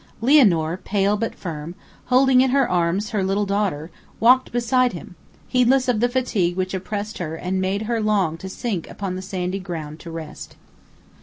[0.19, 5.13] Lianor, pale but firm, holding in her arms her little daughter, walked beside him,
[5.47, 9.21] heedless of the fatigue which oppressed her and made her long to sink upon the
[9.21, 10.55] sandy ground to rest.